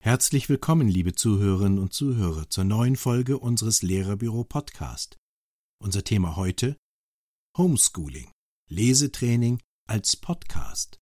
[0.00, 5.18] Herzlich willkommen, liebe Zuhörerinnen und Zuhörer, zur neuen Folge unseres Lehrerbüro Podcast.
[5.82, 6.78] Unser Thema heute
[7.58, 8.30] Homeschooling,
[8.70, 10.98] Lesetraining als Podcast.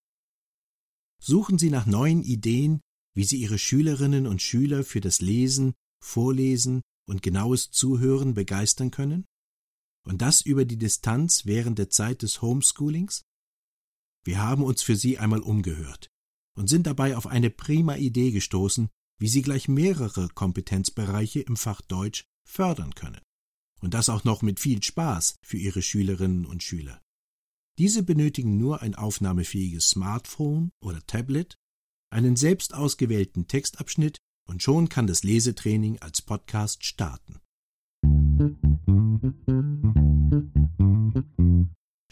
[1.23, 2.81] Suchen Sie nach neuen Ideen,
[3.15, 9.25] wie Sie Ihre Schülerinnen und Schüler für das Lesen, Vorlesen und genaues Zuhören begeistern können?
[10.07, 13.25] Und das über die Distanz während der Zeit des Homeschoolings?
[14.25, 16.11] Wir haben uns für Sie einmal umgehört
[16.57, 18.89] und sind dabei auf eine prima Idee gestoßen,
[19.19, 23.21] wie Sie gleich mehrere Kompetenzbereiche im Fach Deutsch fördern können.
[23.81, 27.03] Und das auch noch mit viel Spaß für Ihre Schülerinnen und Schüler.
[27.79, 31.57] Diese benötigen nur ein aufnahmefähiges Smartphone oder Tablet,
[32.11, 37.41] einen selbst ausgewählten Textabschnitt und schon kann das Lesetraining als Podcast starten.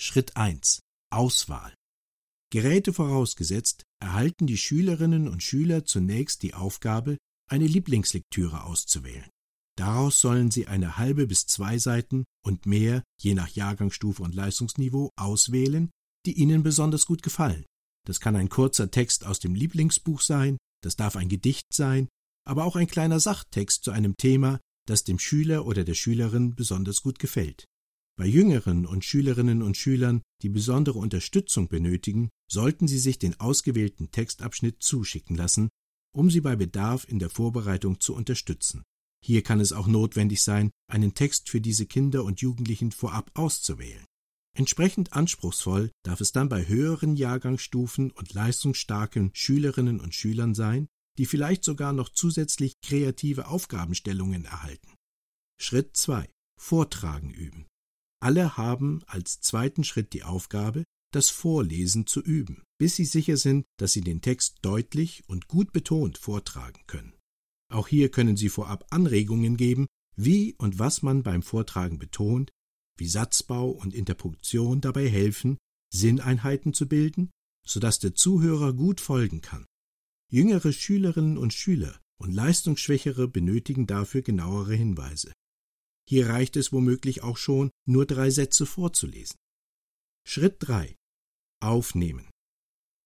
[0.07, 0.83] Schritt 1.
[1.11, 1.75] Auswahl.
[2.53, 7.17] Geräte vorausgesetzt, erhalten die Schülerinnen und Schüler zunächst die Aufgabe,
[7.51, 9.31] eine Lieblingslektüre auszuwählen.
[9.79, 15.09] Daraus sollen sie eine halbe bis zwei Seiten und mehr, je nach Jahrgangsstufe und Leistungsniveau,
[15.17, 15.91] auswählen,
[16.27, 17.65] die ihnen besonders gut gefallen.
[18.07, 22.09] Das kann ein kurzer Text aus dem Lieblingsbuch sein, das darf ein Gedicht sein,
[22.47, 27.01] aber auch ein kleiner Sachtext zu einem Thema, das dem Schüler oder der Schülerin besonders
[27.01, 27.65] gut gefällt.
[28.17, 34.13] Bei Jüngeren und Schülerinnen und Schülern, die besondere Unterstützung benötigen, sollten Sie sich den ausgewählten
[34.13, 35.69] Textabschnitt zuschicken lassen,
[36.15, 38.85] um Sie bei Bedarf in der Vorbereitung zu unterstützen.
[39.25, 44.05] Hier kann es auch notwendig sein, einen Text für diese Kinder und Jugendlichen vorab auszuwählen.
[44.57, 50.87] Entsprechend anspruchsvoll darf es dann bei höheren Jahrgangsstufen und leistungsstarken Schülerinnen und Schülern sein,
[51.19, 54.95] die vielleicht sogar noch zusätzlich kreative Aufgabenstellungen erhalten.
[55.61, 56.29] Schritt 2.
[56.61, 57.67] Vortragen üben.
[58.25, 63.67] Alle haben als zweiten Schritt die Aufgabe, das Vorlesen zu üben, bis sie sicher sind,
[63.77, 67.13] dass sie den Text deutlich und gut betont vortragen können.
[67.71, 72.51] Auch hier können Sie vorab Anregungen geben, wie und was man beim Vortragen betont,
[72.97, 75.59] wie Satzbau und Interpunktion dabei helfen,
[75.93, 77.31] Sinneinheiten zu bilden,
[77.67, 79.67] sodass der Zuhörer gut folgen kann.
[80.33, 85.35] Jüngere Schülerinnen und Schüler und Leistungsschwächere benötigen dafür genauere Hinweise.
[86.09, 89.37] Hier reicht es womöglich auch schon, nur drei Sätze vorzulesen.
[90.27, 90.97] Schritt 3.
[91.61, 92.31] Aufnehmen.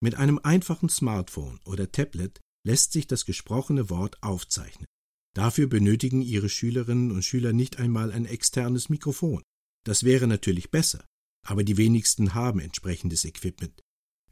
[0.00, 4.86] Mit einem einfachen Smartphone oder Tablet lässt sich das gesprochene Wort aufzeichnen.
[5.34, 9.42] Dafür benötigen Ihre Schülerinnen und Schüler nicht einmal ein externes Mikrofon.
[9.84, 11.06] Das wäre natürlich besser,
[11.46, 13.80] aber die wenigsten haben entsprechendes Equipment.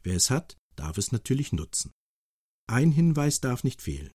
[0.03, 1.91] Wer es hat, darf es natürlich nutzen.
[2.69, 4.11] Ein Hinweis darf nicht fehlen.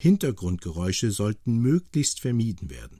[0.00, 2.98] Hintergrundgeräusche sollten möglichst vermieden werden.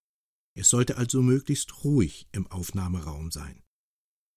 [0.60, 3.62] Es sollte also möglichst ruhig im Aufnahmeraum sein.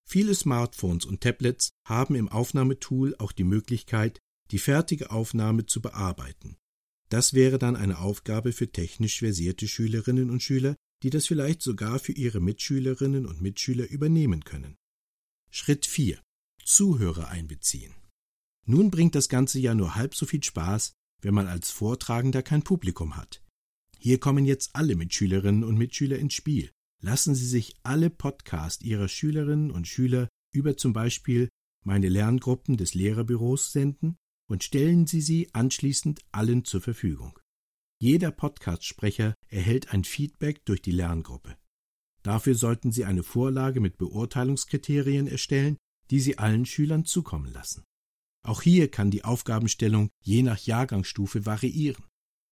[0.07, 6.55] Viele Smartphones und Tablets haben im Aufnahmetool auch die Möglichkeit, die fertige Aufnahme zu bearbeiten.
[7.09, 11.99] Das wäre dann eine Aufgabe für technisch versierte Schülerinnen und Schüler, die das vielleicht sogar
[11.99, 14.77] für ihre Mitschülerinnen und Mitschüler übernehmen können.
[15.51, 16.23] Schritt 4.
[16.63, 17.93] Zuhörer einbeziehen.
[18.65, 22.63] Nun bringt das Ganze ja nur halb so viel Spaß, wenn man als Vortragender kein
[22.63, 23.42] Publikum hat.
[24.03, 26.71] Hier kommen jetzt alle Mitschülerinnen und Mitschüler ins Spiel.
[27.01, 31.47] Lassen Sie sich alle Podcasts Ihrer Schülerinnen und Schüler über zum Beispiel
[31.85, 34.17] meine Lerngruppen des Lehrerbüros senden
[34.49, 37.39] und stellen Sie sie anschließend allen zur Verfügung.
[37.97, 41.55] Jeder Podcast-Sprecher erhält ein Feedback durch die Lerngruppe.
[42.23, 45.77] Dafür sollten Sie eine Vorlage mit Beurteilungskriterien erstellen,
[46.11, 47.85] die Sie allen Schülern zukommen lassen.
[48.45, 52.03] Auch hier kann die Aufgabenstellung je nach Jahrgangsstufe variieren.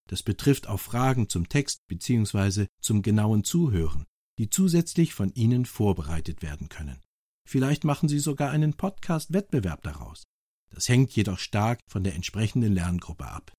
[0.09, 2.67] Das betrifft auch Fragen zum Text bzw.
[2.81, 4.05] zum genauen Zuhören,
[4.37, 7.01] die zusätzlich von Ihnen vorbereitet werden können.
[7.47, 10.23] Vielleicht machen Sie sogar einen Podcast-Wettbewerb daraus.
[10.69, 13.53] Das hängt jedoch stark von der entsprechenden Lerngruppe ab.